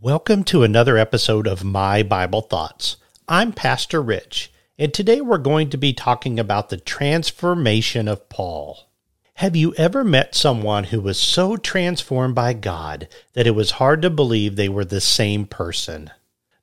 Welcome 0.00 0.44
to 0.44 0.62
another 0.62 0.96
episode 0.96 1.48
of 1.48 1.64
My 1.64 2.04
Bible 2.04 2.42
Thoughts. 2.42 2.98
I'm 3.28 3.50
Pastor 3.50 4.00
Rich, 4.00 4.52
and 4.78 4.94
today 4.94 5.20
we're 5.20 5.38
going 5.38 5.70
to 5.70 5.76
be 5.76 5.92
talking 5.92 6.38
about 6.38 6.68
the 6.68 6.76
transformation 6.76 8.06
of 8.06 8.28
Paul. 8.28 8.90
Have 9.34 9.56
you 9.56 9.74
ever 9.74 10.04
met 10.04 10.36
someone 10.36 10.84
who 10.84 11.00
was 11.00 11.18
so 11.18 11.56
transformed 11.56 12.36
by 12.36 12.52
God 12.52 13.08
that 13.32 13.48
it 13.48 13.56
was 13.56 13.72
hard 13.72 14.00
to 14.02 14.10
believe 14.10 14.54
they 14.54 14.68
were 14.68 14.84
the 14.84 15.00
same 15.00 15.46
person? 15.46 16.12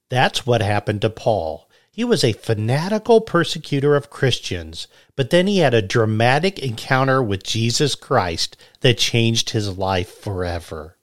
That's 0.07 0.45
what 0.45 0.61
happened 0.61 1.01
to 1.01 1.09
Paul. 1.09 1.69
He 1.91 2.05
was 2.05 2.23
a 2.23 2.31
fanatical 2.31 3.19
persecutor 3.19 3.97
of 3.97 4.09
Christians, 4.09 4.87
but 5.17 5.31
then 5.31 5.47
he 5.47 5.57
had 5.57 5.73
a 5.73 5.81
dramatic 5.81 6.57
encounter 6.59 7.21
with 7.21 7.43
Jesus 7.43 7.95
Christ 7.95 8.55
that 8.79 8.97
changed 8.97 9.49
his 9.49 9.77
life 9.77 10.21
forever. 10.21 10.94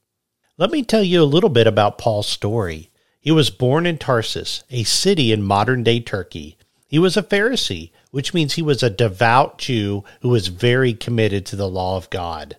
Let 0.63 0.71
me 0.71 0.85
tell 0.85 1.03
you 1.03 1.21
a 1.21 1.25
little 1.25 1.51
bit 1.51 1.67
about 1.67 1.99
Paul's 1.99 2.29
story. 2.29 2.89
He 3.19 3.33
was 3.33 3.51
born 3.51 3.85
in 3.85 3.99
Tarsus, 3.99 4.63
a 4.71 4.85
city 4.85 5.33
in 5.33 5.43
modern 5.43 5.83
day 5.83 5.99
Turkey. 5.99 6.57
He 6.87 7.01
was 7.01 7.17
a 7.17 7.23
Pharisee, 7.25 7.91
which 8.13 8.33
means 8.33 8.53
he 8.53 8.63
was 8.63 8.81
a 8.81 8.89
devout 8.89 9.59
Jew 9.59 10.05
who 10.21 10.29
was 10.29 10.47
very 10.47 10.95
committed 10.95 11.45
to 11.47 11.57
the 11.57 11.69
law 11.69 11.97
of 11.97 12.11
God. 12.11 12.59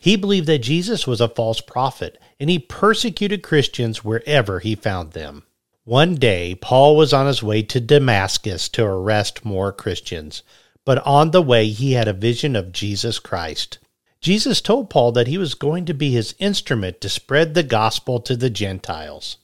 He 0.00 0.16
believed 0.16 0.46
that 0.46 0.60
Jesus 0.60 1.06
was 1.06 1.20
a 1.20 1.28
false 1.28 1.60
prophet, 1.60 2.18
and 2.40 2.48
he 2.48 2.58
persecuted 2.58 3.42
Christians 3.42 4.02
wherever 4.02 4.60
he 4.60 4.74
found 4.74 5.12
them. 5.12 5.42
One 5.84 6.14
day, 6.14 6.54
Paul 6.54 6.96
was 6.96 7.12
on 7.12 7.26
his 7.26 7.42
way 7.42 7.60
to 7.60 7.78
Damascus 7.78 8.70
to 8.70 8.86
arrest 8.86 9.44
more 9.44 9.70
Christians, 9.70 10.42
but 10.86 11.06
on 11.06 11.32
the 11.32 11.42
way 11.42 11.66
he 11.66 11.92
had 11.92 12.08
a 12.08 12.14
vision 12.14 12.56
of 12.56 12.72
Jesus 12.72 13.18
Christ. 13.18 13.76
Jesus 14.20 14.60
told 14.60 14.90
Paul 14.90 15.12
that 15.12 15.28
he 15.28 15.38
was 15.38 15.54
going 15.54 15.84
to 15.84 15.94
be 15.94 16.10
his 16.10 16.34
instrument 16.38 17.00
to 17.00 17.08
spread 17.08 17.54
the 17.54 17.62
gospel 17.62 18.18
to 18.20 18.36
the 18.36 18.50
Gentiles. 18.50 19.38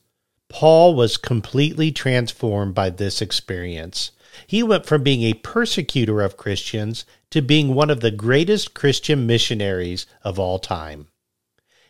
Paul 0.48 0.95
was 0.95 1.16
completely 1.16 1.92
transformed 1.92 2.74
by 2.74 2.91
this 2.91 3.23
experience. 3.23 4.11
He 4.47 4.62
went 4.62 4.86
from 4.86 5.03
being 5.03 5.22
a 5.22 5.34
persecutor 5.34 6.20
of 6.20 6.36
Christians 6.36 7.05
to 7.31 7.41
being 7.41 7.75
one 7.75 7.91
of 7.91 8.00
the 8.00 8.11
greatest 8.11 8.75
Christian 8.75 9.27
missionaries 9.27 10.06
of 10.22 10.39
all 10.39 10.58
time. 10.58 11.06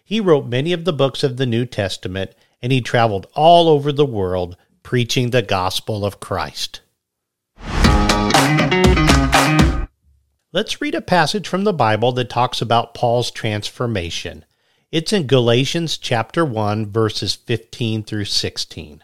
He 0.05 0.21
wrote 0.21 0.47
many 0.47 0.73
of 0.73 0.85
the 0.85 0.93
books 0.93 1.23
of 1.23 1.39
the 1.39 1.47
New 1.47 1.65
Testament 1.65 2.33
and 2.61 2.71
he 2.71 2.81
traveled 2.81 3.27
all 3.35 3.69
over 3.69 3.93
the 3.93 4.07
world 4.07 4.57
preaching 4.83 5.31
the 5.31 5.43
gospel 5.43 6.05
of 6.05 6.21
Christ. 6.21 6.81
Let's 10.55 10.81
read 10.81 10.95
a 10.95 11.01
passage 11.01 11.49
from 11.49 11.65
the 11.65 11.73
Bible 11.73 12.13
that 12.13 12.31
talks 12.31 12.63
about 12.63 12.95
Paul's 12.95 13.33
transformation. 13.33 14.45
It's 14.93 15.13
in 15.13 15.27
Galatians 15.27 15.99
chapter 15.99 16.45
1 16.45 16.93
verses 16.93 17.35
15 17.35 18.05
through 18.05 18.27
16. 18.27 19.03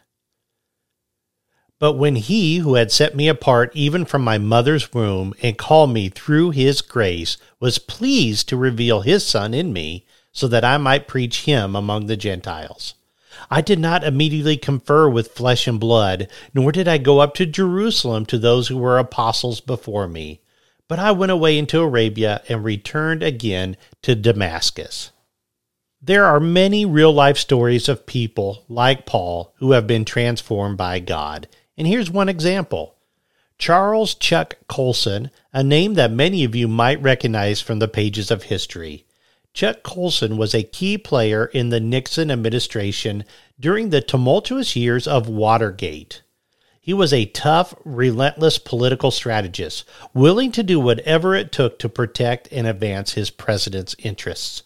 But 1.81 1.95
when 1.95 2.15
he 2.15 2.59
who 2.59 2.75
had 2.75 2.93
set 2.93 3.17
me 3.17 3.27
apart 3.27 3.73
even 3.75 4.05
from 4.05 4.23
my 4.23 4.39
mother's 4.39 4.95
womb 4.95 5.35
and 5.43 5.59
called 5.59 5.93
me 5.93 6.09
through 6.09 6.51
his 6.51 6.83
grace 6.83 7.37
was 7.59 7.81
pleased 7.81 8.49
to 8.49 8.57
reveal 8.57 9.01
his 9.01 9.27
son 9.27 9.53
in 9.53 9.73
me 9.73 10.07
so 10.31 10.47
that 10.47 10.65
I 10.65 10.79
might 10.79 11.09
preach 11.09 11.47
him 11.47 11.75
among 11.75 12.07
the 12.07 12.17
Gentiles. 12.17 12.95
I 13.51 13.61
did 13.61 13.81
not 13.81 14.05
immediately 14.05 14.57
confer 14.57 15.09
with 15.09 15.33
flesh 15.33 15.67
and 15.67 15.81
blood, 15.81 16.29
nor 16.55 16.71
did 16.71 16.87
I 16.87 16.99
go 16.99 17.19
up 17.19 17.35
to 17.35 17.45
Jerusalem 17.45 18.25
to 18.27 18.39
those 18.39 18.69
who 18.69 18.79
were 18.79 18.99
apostles 18.99 19.61
before 19.61 20.07
me 20.07 20.43
but 20.91 20.99
I 20.99 21.13
went 21.13 21.31
away 21.31 21.57
into 21.57 21.79
Arabia 21.79 22.43
and 22.49 22.65
returned 22.65 23.23
again 23.23 23.77
to 24.03 24.17
Damascus. 24.17 25.13
There 26.03 26.25
are 26.25 26.41
many 26.41 26.85
real 26.85 27.13
life 27.13 27.39
stories 27.39 27.89
of 27.89 28.07
people 28.07 28.65
like 28.69 29.07
Paul 29.07 29.55
who 29.59 29.71
have 29.71 29.87
been 29.87 30.05
transformed 30.05 30.77
by 30.77 30.99
God. 30.99 31.47
And 31.79 31.87
here's 31.87 32.11
one 32.11 32.29
example 32.29 32.97
Charles 33.57 34.17
Chuck 34.17 34.57
Colson, 34.67 35.31
a 35.53 35.63
name 35.63 35.95
that 35.95 36.11
many 36.11 36.43
of 36.43 36.57
you 36.57 36.67
might 36.67 37.01
recognize 37.01 37.61
from 37.61 37.79
the 37.79 37.87
pages 37.87 38.33
of 38.33 38.43
history. 38.43 39.07
Chuck 39.55 39.85
Colson 39.85 40.37
was 40.37 40.57
a 40.57 40.65
key 40.65 40.99
player 40.99 41.47
in 41.47 41.69
the 41.69 41.79
Nixon 41.79 42.33
administration 42.33 43.23
during 43.61 43.91
the 43.91 44.01
tumultuous 44.01 44.75
years 44.75 45.07
of 45.07 45.29
Watergate. 45.29 46.23
He 46.83 46.95
was 46.95 47.13
a 47.13 47.27
tough, 47.27 47.75
relentless 47.85 48.59
political 48.59 49.11
strategist, 49.11 49.85
willing 50.15 50.51
to 50.53 50.63
do 50.63 50.81
whatever 50.81 51.35
it 51.35 51.53
took 51.53 51.79
to 51.79 51.91
protect 51.91 52.49
and 52.51 52.67
advance 52.67 53.13
his 53.13 53.29
president's 53.29 53.95
interests. 53.99 54.63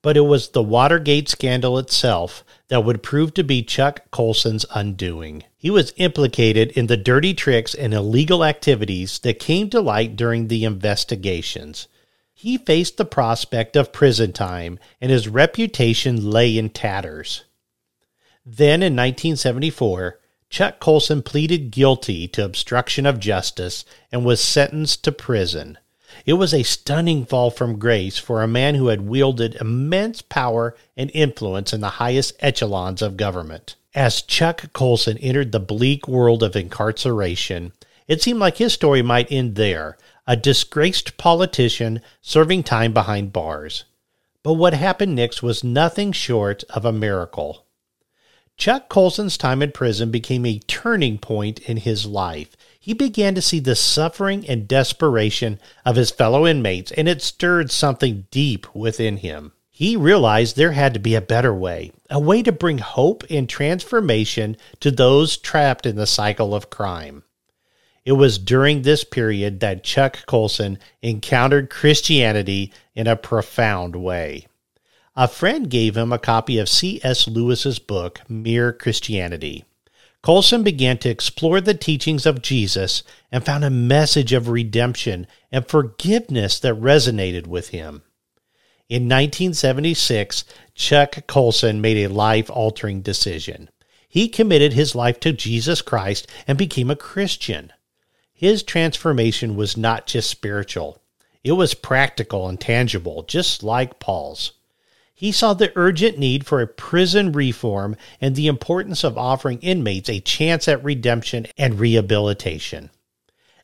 But 0.00 0.16
it 0.16 0.20
was 0.20 0.50
the 0.50 0.62
Watergate 0.62 1.28
scandal 1.28 1.76
itself 1.76 2.44
that 2.68 2.84
would 2.84 3.02
prove 3.02 3.34
to 3.34 3.42
be 3.42 3.64
Chuck 3.64 4.10
Colson's 4.12 4.64
undoing. 4.74 5.42
He 5.56 5.70
was 5.70 5.92
implicated 5.96 6.70
in 6.70 6.86
the 6.86 6.96
dirty 6.96 7.34
tricks 7.34 7.74
and 7.74 7.92
illegal 7.92 8.44
activities 8.44 9.18
that 9.18 9.40
came 9.40 9.68
to 9.70 9.80
light 9.80 10.14
during 10.14 10.46
the 10.46 10.64
investigations. 10.64 11.88
He 12.32 12.56
faced 12.58 12.96
the 12.96 13.04
prospect 13.04 13.76
of 13.76 13.92
prison 13.92 14.32
time, 14.32 14.78
and 15.00 15.10
his 15.10 15.28
reputation 15.28 16.30
lay 16.30 16.56
in 16.56 16.70
tatters. 16.70 17.44
Then 18.46 18.82
in 18.82 18.94
1974, 18.94 20.19
Chuck 20.50 20.80
Colson 20.80 21.22
pleaded 21.22 21.70
guilty 21.70 22.26
to 22.26 22.44
obstruction 22.44 23.06
of 23.06 23.20
justice 23.20 23.84
and 24.10 24.24
was 24.24 24.40
sentenced 24.40 25.04
to 25.04 25.12
prison. 25.12 25.78
It 26.26 26.32
was 26.32 26.52
a 26.52 26.64
stunning 26.64 27.24
fall 27.24 27.52
from 27.52 27.78
grace 27.78 28.18
for 28.18 28.42
a 28.42 28.48
man 28.48 28.74
who 28.74 28.88
had 28.88 29.02
wielded 29.02 29.54
immense 29.60 30.22
power 30.22 30.76
and 30.96 31.08
influence 31.14 31.72
in 31.72 31.80
the 31.80 32.00
highest 32.00 32.34
echelons 32.40 33.00
of 33.00 33.16
government. 33.16 33.76
As 33.94 34.22
Chuck 34.22 34.72
Colson 34.72 35.18
entered 35.18 35.52
the 35.52 35.60
bleak 35.60 36.08
world 36.08 36.42
of 36.42 36.56
incarceration, 36.56 37.72
it 38.08 38.20
seemed 38.20 38.40
like 38.40 38.56
his 38.56 38.72
story 38.72 39.02
might 39.02 39.30
end 39.30 39.54
there, 39.54 39.96
a 40.26 40.36
disgraced 40.36 41.16
politician 41.16 42.02
serving 42.22 42.64
time 42.64 42.92
behind 42.92 43.32
bars. 43.32 43.84
But 44.42 44.54
what 44.54 44.74
happened 44.74 45.14
next 45.14 45.44
was 45.44 45.62
nothing 45.62 46.10
short 46.10 46.64
of 46.70 46.84
a 46.84 46.92
miracle. 46.92 47.66
Chuck 48.60 48.90
Colson's 48.90 49.38
time 49.38 49.62
in 49.62 49.72
prison 49.72 50.10
became 50.10 50.44
a 50.44 50.58
turning 50.58 51.16
point 51.16 51.60
in 51.60 51.78
his 51.78 52.04
life. 52.04 52.58
He 52.78 52.92
began 52.92 53.34
to 53.34 53.40
see 53.40 53.58
the 53.58 53.74
suffering 53.74 54.46
and 54.46 54.68
desperation 54.68 55.58
of 55.86 55.96
his 55.96 56.10
fellow 56.10 56.46
inmates, 56.46 56.92
and 56.92 57.08
it 57.08 57.22
stirred 57.22 57.70
something 57.70 58.26
deep 58.30 58.74
within 58.74 59.16
him. 59.16 59.52
He 59.70 59.96
realized 59.96 60.56
there 60.56 60.72
had 60.72 60.92
to 60.92 61.00
be 61.00 61.14
a 61.14 61.22
better 61.22 61.54
way, 61.54 61.92
a 62.10 62.20
way 62.20 62.42
to 62.42 62.52
bring 62.52 62.76
hope 62.76 63.24
and 63.30 63.48
transformation 63.48 64.58
to 64.80 64.90
those 64.90 65.38
trapped 65.38 65.86
in 65.86 65.96
the 65.96 66.06
cycle 66.06 66.54
of 66.54 66.68
crime. 66.68 67.22
It 68.04 68.12
was 68.12 68.36
during 68.36 68.82
this 68.82 69.04
period 69.04 69.60
that 69.60 69.84
Chuck 69.84 70.26
Colson 70.26 70.78
encountered 71.00 71.70
Christianity 71.70 72.74
in 72.94 73.06
a 73.06 73.16
profound 73.16 73.96
way. 73.96 74.48
A 75.20 75.28
friend 75.28 75.68
gave 75.68 75.98
him 75.98 76.14
a 76.14 76.18
copy 76.18 76.56
of 76.56 76.66
C.S. 76.66 77.28
Lewis's 77.28 77.78
book, 77.78 78.22
Mere 78.26 78.72
Christianity. 78.72 79.66
Colson 80.22 80.62
began 80.62 80.96
to 80.96 81.10
explore 81.10 81.60
the 81.60 81.74
teachings 81.74 82.24
of 82.24 82.40
Jesus 82.40 83.02
and 83.30 83.44
found 83.44 83.62
a 83.62 83.68
message 83.68 84.32
of 84.32 84.48
redemption 84.48 85.26
and 85.52 85.68
forgiveness 85.68 86.58
that 86.60 86.72
resonated 86.80 87.46
with 87.46 87.68
him. 87.68 88.00
In 88.88 89.02
1976, 89.10 90.42
Chuck 90.74 91.26
Colson 91.26 91.82
made 91.82 91.98
a 91.98 92.10
life 92.10 92.48
altering 92.48 93.02
decision. 93.02 93.68
He 94.08 94.26
committed 94.26 94.72
his 94.72 94.94
life 94.94 95.20
to 95.20 95.34
Jesus 95.34 95.82
Christ 95.82 96.28
and 96.48 96.56
became 96.56 96.90
a 96.90 96.96
Christian. 96.96 97.74
His 98.32 98.62
transformation 98.62 99.54
was 99.54 99.76
not 99.76 100.06
just 100.06 100.30
spiritual, 100.30 101.02
it 101.44 101.52
was 101.52 101.74
practical 101.74 102.48
and 102.48 102.58
tangible, 102.58 103.22
just 103.24 103.62
like 103.62 104.00
Paul's. 104.00 104.52
He 105.20 105.32
saw 105.32 105.52
the 105.52 105.70
urgent 105.76 106.16
need 106.16 106.46
for 106.46 106.62
a 106.62 106.66
prison 106.66 107.32
reform 107.32 107.94
and 108.22 108.34
the 108.34 108.46
importance 108.46 109.04
of 109.04 109.18
offering 109.18 109.58
inmates 109.58 110.08
a 110.08 110.18
chance 110.18 110.66
at 110.66 110.82
redemption 110.82 111.46
and 111.58 111.78
rehabilitation. 111.78 112.88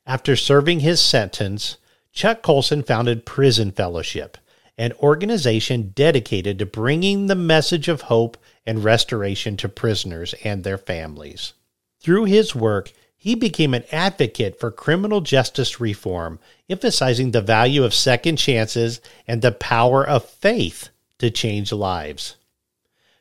After 0.06 0.36
serving 0.36 0.80
his 0.80 1.00
sentence, 1.00 1.78
Chuck 2.12 2.42
Colson 2.42 2.82
founded 2.82 3.24
Prison 3.24 3.72
Fellowship, 3.72 4.36
an 4.76 4.92
organization 5.00 5.92
dedicated 5.94 6.58
to 6.58 6.66
bringing 6.66 7.26
the 7.26 7.34
message 7.34 7.88
of 7.88 8.02
hope 8.02 8.36
and 8.66 8.84
restoration 8.84 9.56
to 9.56 9.66
prisoners 9.70 10.34
and 10.44 10.62
their 10.62 10.76
families. 10.76 11.54
Through 12.00 12.24
his 12.24 12.54
work, 12.54 12.92
he 13.16 13.34
became 13.34 13.72
an 13.72 13.84
advocate 13.90 14.60
for 14.60 14.70
criminal 14.70 15.22
justice 15.22 15.80
reform, 15.80 16.38
emphasizing 16.68 17.30
the 17.30 17.40
value 17.40 17.82
of 17.82 17.94
second 17.94 18.36
chances 18.36 19.00
and 19.26 19.40
the 19.40 19.52
power 19.52 20.06
of 20.06 20.22
faith 20.22 20.90
to 21.18 21.30
change 21.30 21.72
lives. 21.72 22.36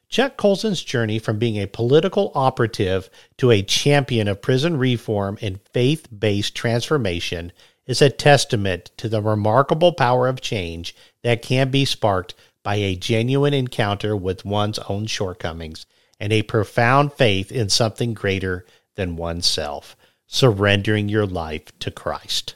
Chuck 0.08 0.38
Colson's 0.38 0.84
journey 0.84 1.20
from 1.20 1.40
being 1.40 1.58
a 1.58 1.68
political 1.68 2.32
operative 2.36 3.10
to 3.38 3.52
a 3.52 3.64
champion 3.64 4.28
of 4.28 4.42
prison 4.42 4.78
reform 4.78 5.38
and 5.42 5.60
faith 5.74 6.08
based 6.18 6.56
transformation 6.56 7.52
is 7.88 8.02
a 8.02 8.10
testament 8.10 8.92
to 8.98 9.10
the 9.10 9.22
remarkable 9.22 9.94
power 9.94 10.28
of 10.28 10.42
change 10.42 10.96
that 11.24 11.42
can 11.42 11.70
be 11.70 11.86
sparked 11.86 12.34
by 12.64 12.76
a 12.76 12.96
genuine 12.96 13.54
encounter 13.54 14.16
with 14.16 14.46
one's 14.46 14.80
own 14.90 15.06
shortcomings 15.06 15.86
and 16.20 16.32
a 16.32 16.42
profound 16.44 17.14
faith 17.14 17.52
in 17.52 17.70
something 17.70 18.14
greater 18.14 18.66
than 18.96 19.16
oneself, 19.16 19.96
surrendering 20.28 21.10
your 21.10 21.26
life 21.26 21.78
to 21.80 21.92
Christ. 21.92 22.56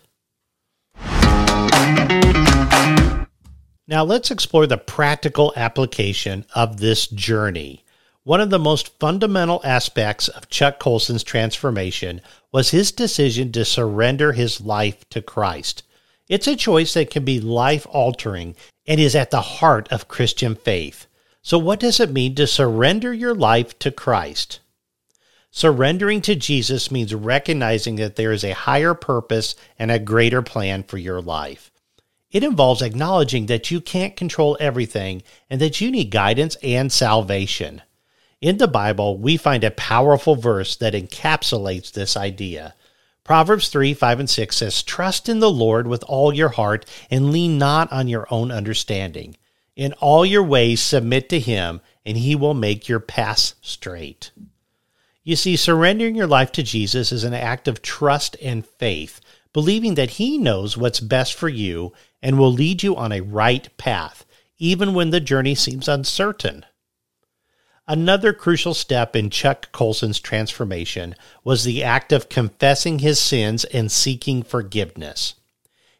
Now, 3.89 4.03
let's 4.03 4.29
explore 4.29 4.67
the 4.67 4.77
practical 4.77 5.51
application 5.55 6.45
of 6.53 6.77
this 6.77 7.07
journey. 7.07 7.83
One 8.23 8.39
of 8.39 8.51
the 8.51 8.59
most 8.59 8.99
fundamental 8.99 9.61
aspects 9.63 10.27
of 10.27 10.47
Chuck 10.47 10.77
Colson's 10.77 11.23
transformation 11.23 12.21
was 12.51 12.69
his 12.69 12.91
decision 12.91 13.51
to 13.53 13.65
surrender 13.65 14.33
his 14.33 14.61
life 14.61 15.09
to 15.09 15.23
Christ. 15.23 15.81
It's 16.27 16.45
a 16.45 16.55
choice 16.55 16.93
that 16.93 17.09
can 17.09 17.25
be 17.25 17.39
life 17.39 17.87
altering 17.89 18.55
and 18.85 18.99
is 18.99 19.15
at 19.15 19.31
the 19.31 19.41
heart 19.41 19.91
of 19.91 20.07
Christian 20.07 20.53
faith. 20.53 21.07
So, 21.41 21.57
what 21.57 21.79
does 21.79 21.99
it 21.99 22.11
mean 22.11 22.35
to 22.35 22.45
surrender 22.45 23.11
your 23.11 23.33
life 23.33 23.79
to 23.79 23.89
Christ? 23.89 24.59
Surrendering 25.49 26.21
to 26.21 26.35
Jesus 26.35 26.91
means 26.91 27.15
recognizing 27.15 27.95
that 27.95 28.17
there 28.17 28.33
is 28.33 28.43
a 28.43 28.53
higher 28.53 28.93
purpose 28.93 29.55
and 29.79 29.89
a 29.89 29.97
greater 29.97 30.43
plan 30.43 30.83
for 30.83 30.99
your 30.99 31.23
life. 31.23 31.68
It 32.31 32.43
involves 32.43 32.81
acknowledging 32.81 33.47
that 33.47 33.71
you 33.71 33.81
can't 33.81 34.15
control 34.15 34.55
everything 34.59 35.23
and 35.49 35.59
that 35.61 35.81
you 35.81 35.89
need 35.89 36.11
guidance 36.11 36.57
and 36.61 36.91
salvation. 36.91 37.81
In 38.41 38.57
the 38.57 38.67
Bible, 38.67 39.17
we 39.17 39.35
find 39.35 39.63
a 39.63 39.71
powerful 39.71 40.35
verse 40.35 40.75
that 40.77 40.93
encapsulates 40.93 41.91
this 41.91 42.15
idea. 42.15 42.75
Proverbs 43.23 43.69
3 43.69 43.93
5 43.93 44.21
and 44.21 44.29
6 44.29 44.55
says, 44.55 44.83
Trust 44.83 45.27
in 45.27 45.39
the 45.39 45.51
Lord 45.51 45.87
with 45.87 46.03
all 46.03 46.33
your 46.33 46.49
heart 46.49 46.85
and 47.11 47.31
lean 47.31 47.57
not 47.57 47.91
on 47.91 48.07
your 48.07 48.27
own 48.31 48.51
understanding. 48.51 49.35
In 49.75 49.93
all 49.93 50.25
your 50.25 50.43
ways 50.43 50.81
submit 50.81 51.29
to 51.29 51.39
him, 51.39 51.81
and 52.05 52.17
he 52.17 52.35
will 52.35 52.53
make 52.53 52.87
your 52.87 52.99
paths 52.99 53.55
straight. 53.61 54.31
You 55.23 55.35
see, 55.35 55.55
surrendering 55.55 56.15
your 56.15 56.27
life 56.27 56.51
to 56.53 56.63
Jesus 56.63 57.11
is 57.11 57.23
an 57.23 57.33
act 57.33 57.67
of 57.67 57.81
trust 57.81 58.35
and 58.41 58.65
faith, 58.65 59.21
believing 59.53 59.95
that 59.95 60.11
he 60.11 60.37
knows 60.37 60.77
what's 60.77 60.99
best 60.99 61.33
for 61.33 61.49
you 61.49 61.93
and 62.21 62.37
will 62.37 62.51
lead 62.51 62.83
you 62.83 62.95
on 62.95 63.11
a 63.11 63.21
right 63.21 63.75
path, 63.77 64.25
even 64.57 64.93
when 64.93 65.09
the 65.09 65.19
journey 65.19 65.55
seems 65.55 65.87
uncertain. 65.87 66.65
Another 67.87 68.33
crucial 68.33 68.75
step 68.75 69.15
in 69.15 69.31
Chuck 69.31 69.71
Colson's 69.71 70.19
transformation 70.19 71.15
was 71.43 71.63
the 71.63 71.83
act 71.83 72.11
of 72.11 72.29
confessing 72.29 72.99
his 72.99 73.19
sins 73.19 73.65
and 73.65 73.91
seeking 73.91 74.43
forgiveness. 74.43 75.33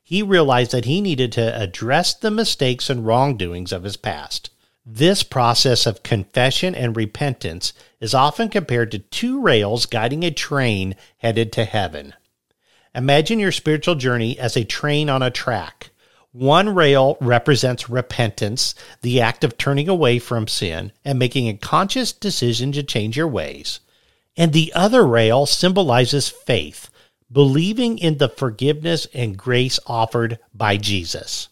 He 0.04 0.22
realized 0.22 0.72
that 0.72 0.86
he 0.86 1.02
needed 1.02 1.32
to 1.34 1.60
address 1.60 2.14
the 2.14 2.32
mistakes 2.32 2.90
and 2.90 3.08
wrongdoings 3.08 3.72
of 3.72 3.84
his 3.84 3.98
past. 3.98 4.52
This 4.86 5.24
process 5.24 5.86
of 5.86 6.04
confession 6.04 6.74
and 6.74 6.96
repentance 6.96 7.74
is 8.00 8.14
often 8.14 8.50
compared 8.50 8.92
to 8.92 9.00
two 9.00 9.42
rails 9.42 9.86
guiding 9.86 10.24
a 10.24 10.32
train 10.32 10.96
headed 11.18 11.52
to 11.54 11.66
heaven. 11.66 12.14
Imagine 12.96 13.40
your 13.40 13.52
spiritual 13.52 13.96
journey 13.96 14.38
as 14.40 14.58
a 14.58 14.64
train 14.64 15.10
on 15.10 15.22
a 15.22 15.30
track. 15.30 15.89
One 16.32 16.76
rail 16.76 17.18
represents 17.20 17.90
repentance, 17.90 18.76
the 19.02 19.20
act 19.20 19.44
of 19.44 19.58
turning 19.58 19.90
away 19.90 20.20
from 20.20 20.48
sin 20.48 20.92
and 21.04 21.18
making 21.18 21.48
a 21.48 21.58
conscious 21.58 22.14
decision 22.14 22.72
to 22.74 22.84
change 22.84 23.18
your 23.18 23.28
ways. 23.28 23.80
And 24.38 24.54
the 24.54 24.72
other 24.76 25.08
rail 25.08 25.48
symbolizes 25.48 26.30
faith, 26.30 26.90
believing 27.32 27.98
in 27.98 28.20
the 28.20 28.30
forgiveness 28.30 29.08
and 29.12 29.38
grace 29.38 29.80
offered 29.88 30.38
by 30.54 30.78
Jesus. 30.78 31.50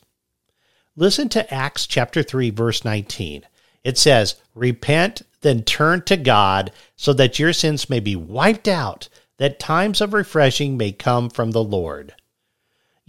Listen 0.95 1.27
to 1.29 1.51
Acts 1.51 1.87
chapter 1.87 2.21
3 2.21 2.51
verse 2.51 2.85
19. 2.85 3.43
It 3.83 3.97
says, 3.97 4.35
"Repent, 4.53 5.23
then 5.41 5.63
turn 5.63 6.03
to 6.03 6.17
God, 6.17 6.71
so 6.95 7.13
that 7.13 7.39
your 7.39 7.53
sins 7.53 7.89
may 7.89 7.99
be 7.99 8.15
wiped 8.15 8.67
out, 8.67 9.09
that 9.37 9.59
times 9.59 10.01
of 10.01 10.13
refreshing 10.13 10.77
may 10.77 10.91
come 10.91 11.29
from 11.31 11.51
the 11.51 11.63
Lord." 11.63 12.13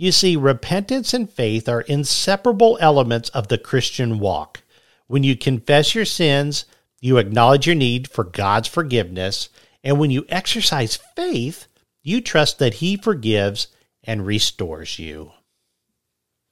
You 0.01 0.13
see, 0.13 0.37
repentance 0.37 1.13
and 1.13 1.29
faith 1.29 1.69
are 1.69 1.81
inseparable 1.81 2.79
elements 2.81 3.31
of 3.31 3.49
the 3.49 3.59
Christian 3.59 4.21
walk. 4.21 4.63
When 5.09 5.25
you 5.25 5.37
confess 5.37 5.93
your 5.93 6.05
sins, 6.05 6.67
you 7.01 7.19
acknowledge 7.19 7.67
your 7.67 7.75
need 7.75 8.07
for 8.09 8.23
God's 8.23 8.69
forgiveness, 8.69 9.49
and 9.83 9.99
when 9.99 10.13
you 10.13 10.25
exercise 10.29 11.01
faith, 11.17 11.67
you 12.05 12.21
trust 12.21 12.61
that 12.61 12.75
He 12.75 12.97
forgives 12.97 13.67
and 14.05 14.25
restores 14.25 15.01
you. 15.01 15.33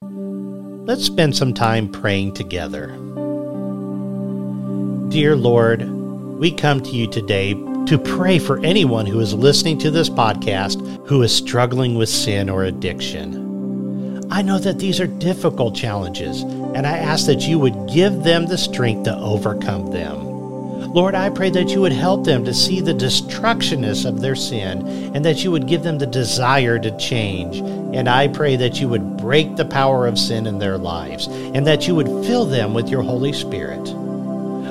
Let's 0.01 1.05
spend 1.05 1.33
some 1.33 1.53
time 1.53 1.89
praying 1.89 2.33
together. 2.33 2.87
Dear 5.07 5.37
Lord, 5.37 5.89
we 6.37 6.51
come 6.51 6.81
to 6.81 6.91
you 6.91 7.09
today 7.09 7.53
to 7.53 7.97
pray 7.97 8.39
for 8.39 8.59
anyone 8.59 9.05
who 9.05 9.21
is 9.21 9.33
listening 9.33 9.77
to 9.77 9.89
this 9.89 10.09
podcast 10.09 10.76
who 11.07 11.23
is 11.23 11.33
struggling 11.33 11.95
with 11.95 12.09
sin 12.09 12.49
or 12.49 12.65
addiction. 12.65 14.27
I 14.29 14.41
know 14.41 14.59
that 14.59 14.77
these 14.77 14.99
are 14.99 15.07
difficult 15.07 15.73
challenges, 15.73 16.41
and 16.41 16.85
I 16.85 16.97
ask 16.97 17.25
that 17.27 17.47
you 17.47 17.57
would 17.59 17.87
give 17.87 18.23
them 18.23 18.45
the 18.45 18.57
strength 18.57 19.05
to 19.05 19.17
overcome 19.17 19.91
them. 19.91 20.27
Lord, 20.93 21.15
I 21.15 21.29
pray 21.29 21.49
that 21.51 21.69
you 21.69 21.79
would 21.81 21.93
help 21.93 22.25
them 22.25 22.43
to 22.43 22.53
see 22.53 22.81
the 22.81 22.93
destructionness 22.93 24.05
of 24.05 24.19
their 24.19 24.35
sin 24.35 24.85
and 25.15 25.23
that 25.23 25.43
you 25.43 25.51
would 25.51 25.67
give 25.67 25.83
them 25.83 25.97
the 25.97 26.07
desire 26.07 26.77
to 26.79 26.97
change. 26.97 27.59
And 27.95 28.09
I 28.09 28.27
pray 28.27 28.55
that 28.57 28.79
you 28.81 28.89
would 28.89 29.17
break 29.17 29.55
the 29.55 29.65
power 29.65 30.07
of 30.07 30.19
sin 30.19 30.45
in 30.47 30.59
their 30.59 30.77
lives 30.77 31.27
and 31.27 31.65
that 31.67 31.87
you 31.87 31.95
would 31.95 32.07
fill 32.25 32.45
them 32.45 32.73
with 32.73 32.89
your 32.89 33.01
Holy 33.01 33.33
Spirit. 33.33 33.85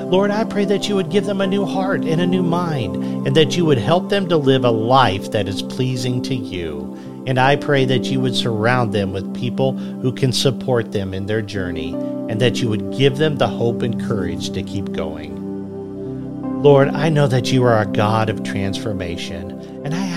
Lord, 0.09 0.31
I 0.31 0.45
pray 0.45 0.63
that 0.63 0.87
you 0.87 0.95
would 0.95 1.09
give 1.09 1.25
them 1.25 1.41
a 1.41 1.47
new 1.47 1.65
heart 1.65 2.05
and 2.05 2.21
a 2.21 2.25
new 2.25 2.41
mind, 2.41 2.95
and 3.27 3.35
that 3.35 3.57
you 3.57 3.65
would 3.65 3.77
help 3.77 4.07
them 4.07 4.29
to 4.29 4.37
live 4.37 4.63
a 4.63 4.71
life 4.71 5.31
that 5.31 5.49
is 5.49 5.61
pleasing 5.61 6.21
to 6.21 6.33
you. 6.33 6.97
And 7.27 7.37
I 7.37 7.57
pray 7.57 7.83
that 7.83 8.05
you 8.05 8.21
would 8.21 8.33
surround 8.33 8.93
them 8.93 9.11
with 9.11 9.35
people 9.35 9.73
who 9.73 10.13
can 10.13 10.31
support 10.31 10.93
them 10.93 11.13
in 11.13 11.25
their 11.25 11.41
journey, 11.41 11.93
and 12.29 12.39
that 12.39 12.61
you 12.61 12.69
would 12.69 12.97
give 12.97 13.17
them 13.17 13.35
the 13.35 13.49
hope 13.49 13.81
and 13.81 14.01
courage 14.01 14.51
to 14.51 14.63
keep 14.63 14.93
going. 14.93 15.43
Lord, 16.63 16.87
I 16.87 17.09
know 17.09 17.27
that 17.27 17.51
you 17.51 17.65
are 17.65 17.81
a 17.81 17.85
God 17.85 18.29
of 18.29 18.43
transformation, 18.43 19.56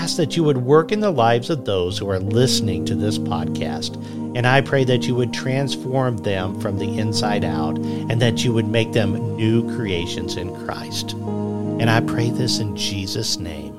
ask 0.01 0.17
that 0.17 0.35
you 0.35 0.43
would 0.43 0.57
work 0.57 0.91
in 0.91 0.99
the 0.99 1.11
lives 1.11 1.51
of 1.51 1.63
those 1.63 1.95
who 1.95 2.09
are 2.09 2.19
listening 2.19 2.83
to 2.83 2.95
this 2.95 3.19
podcast. 3.19 3.97
And 4.35 4.47
I 4.47 4.59
pray 4.59 4.83
that 4.85 5.05
you 5.05 5.13
would 5.13 5.31
transform 5.31 6.17
them 6.17 6.59
from 6.59 6.79
the 6.79 6.97
inside 6.97 7.45
out 7.45 7.77
and 7.77 8.19
that 8.19 8.43
you 8.43 8.51
would 8.51 8.67
make 8.67 8.93
them 8.93 9.35
new 9.35 9.75
creations 9.75 10.37
in 10.37 10.55
Christ. 10.65 11.11
And 11.11 11.87
I 11.87 12.01
pray 12.01 12.31
this 12.31 12.57
in 12.57 12.75
Jesus' 12.75 13.37
name. 13.37 13.75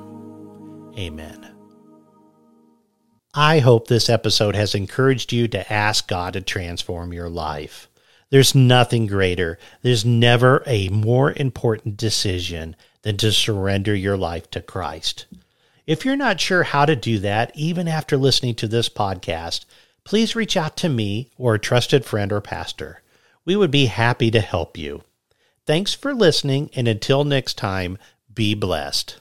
Amen. 0.97 1.53
I 3.33 3.59
hope 3.59 3.87
this 3.87 4.09
episode 4.09 4.55
has 4.55 4.75
encouraged 4.75 5.33
you 5.33 5.49
to 5.49 5.73
ask 5.73 6.07
God 6.07 6.33
to 6.33 6.41
transform 6.41 7.11
your 7.11 7.29
life. 7.29 7.89
There's 8.29 8.55
nothing 8.55 9.07
greater. 9.07 9.59
There's 9.81 10.05
never 10.05 10.63
a 10.65 10.87
more 10.87 11.33
important 11.33 11.97
decision 11.97 12.77
than 13.01 13.17
to 13.17 13.33
surrender 13.33 13.93
your 13.93 14.15
life 14.15 14.49
to 14.51 14.61
Christ. 14.61 15.25
If 15.85 16.05
you're 16.05 16.15
not 16.15 16.39
sure 16.39 16.63
how 16.63 16.85
to 16.85 16.95
do 16.95 17.19
that, 17.19 17.51
even 17.55 17.89
after 17.89 18.15
listening 18.15 18.55
to 18.55 18.67
this 18.67 18.87
podcast, 18.87 19.65
please 20.05 20.35
reach 20.35 20.55
out 20.55 20.77
to 20.77 20.87
me 20.89 21.29
or 21.37 21.55
a 21.55 21.59
trusted 21.59 22.05
friend 22.05 22.31
or 22.31 22.39
pastor. 22.39 23.01
We 23.43 23.57
would 23.57 23.71
be 23.71 23.87
happy 23.87 24.31
to 24.31 24.39
help 24.39 24.77
you. 24.77 25.03
Thanks 25.65 25.93
for 25.93 26.13
listening, 26.13 26.69
and 26.73 26.87
until 26.87 27.25
next 27.25 27.57
time, 27.57 27.97
be 28.33 28.53
blessed. 28.53 29.17